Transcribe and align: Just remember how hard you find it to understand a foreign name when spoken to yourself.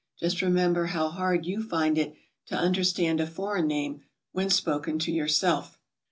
Just 0.17 0.41
remember 0.41 0.87
how 0.87 1.09
hard 1.09 1.45
you 1.45 1.61
find 1.61 1.95
it 1.95 2.15
to 2.47 2.57
understand 2.57 3.21
a 3.21 3.27
foreign 3.27 3.67
name 3.67 4.01
when 4.31 4.49
spoken 4.49 4.97
to 4.97 5.11
yourself. 5.11 5.77